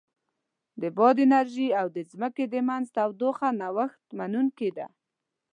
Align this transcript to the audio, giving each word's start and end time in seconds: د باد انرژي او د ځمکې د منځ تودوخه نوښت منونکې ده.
د 0.81 0.83
باد 0.97 1.17
انرژي 1.25 1.67
او 1.79 1.87
د 1.95 1.97
ځمکې 2.11 2.45
د 2.53 2.55
منځ 2.69 2.85
تودوخه 2.97 3.47
نوښت 3.61 4.03
منونکې 4.19 4.69
ده. 4.77 4.87